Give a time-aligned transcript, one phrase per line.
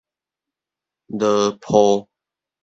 [1.19, 2.07] 磘廍